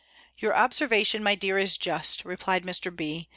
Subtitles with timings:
[0.39, 2.89] "Your observation, my dear, is just," replied Mr.
[2.95, 3.29] B.